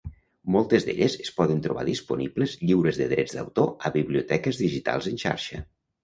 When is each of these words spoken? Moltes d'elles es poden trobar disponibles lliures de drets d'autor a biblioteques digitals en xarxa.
Moltes 0.53 0.85
d'elles 0.85 1.17
es 1.25 1.33
poden 1.39 1.59
trobar 1.65 1.83
disponibles 1.89 2.55
lliures 2.61 2.99
de 3.01 3.07
drets 3.11 3.35
d'autor 3.35 3.69
a 3.89 3.91
biblioteques 3.97 4.59
digitals 4.63 5.11
en 5.13 5.21
xarxa. 5.25 5.61